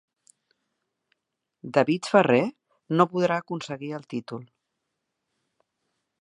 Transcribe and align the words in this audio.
David 1.77 2.09
Ferrer 2.13 2.41
no 2.97 3.07
podrà 3.13 3.37
aconseguir 3.45 3.93
el 3.99 4.09
títol. 4.15 4.43